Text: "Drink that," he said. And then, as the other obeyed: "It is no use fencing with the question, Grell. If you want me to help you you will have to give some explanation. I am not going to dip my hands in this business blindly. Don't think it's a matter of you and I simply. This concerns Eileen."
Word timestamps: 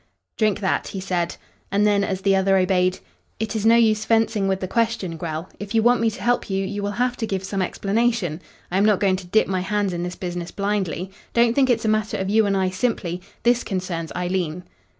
"Drink 0.35 0.61
that," 0.61 0.87
he 0.87 0.99
said. 0.99 1.35
And 1.71 1.85
then, 1.85 2.03
as 2.03 2.21
the 2.21 2.35
other 2.35 2.57
obeyed: 2.57 2.97
"It 3.39 3.55
is 3.55 3.67
no 3.67 3.75
use 3.75 4.03
fencing 4.03 4.47
with 4.47 4.59
the 4.59 4.67
question, 4.67 5.15
Grell. 5.15 5.49
If 5.59 5.75
you 5.75 5.83
want 5.83 6.01
me 6.01 6.09
to 6.09 6.23
help 6.23 6.49
you 6.49 6.65
you 6.65 6.81
will 6.81 6.93
have 6.93 7.15
to 7.17 7.27
give 7.27 7.43
some 7.43 7.61
explanation. 7.61 8.41
I 8.71 8.79
am 8.79 8.85
not 8.85 8.99
going 8.99 9.17
to 9.17 9.27
dip 9.27 9.45
my 9.47 9.61
hands 9.61 9.93
in 9.93 10.01
this 10.01 10.15
business 10.15 10.49
blindly. 10.49 11.11
Don't 11.35 11.53
think 11.53 11.69
it's 11.69 11.85
a 11.85 11.87
matter 11.87 12.17
of 12.17 12.31
you 12.31 12.47
and 12.47 12.57
I 12.57 12.71
simply. 12.71 13.21
This 13.43 13.63
concerns 13.63 14.11
Eileen." 14.15 14.63